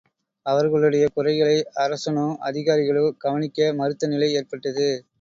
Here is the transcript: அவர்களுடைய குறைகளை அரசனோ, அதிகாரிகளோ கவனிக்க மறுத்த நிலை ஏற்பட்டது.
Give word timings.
அவர்களுடைய 0.45 1.03
குறைகளை 1.13 1.53
அரசனோ, 1.83 2.25
அதிகாரிகளோ 2.49 3.05
கவனிக்க 3.19 3.71
மறுத்த 3.75 4.07
நிலை 4.07 4.31
ஏற்பட்டது. 4.35 4.89